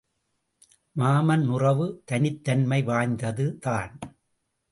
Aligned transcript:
மாமன் 0.95 1.43
உறவு 1.47 2.01
தனித் 2.05 2.43
தன்மை 2.43 2.83
வாய்ந்தது 2.83 3.57
தான். 3.59 3.91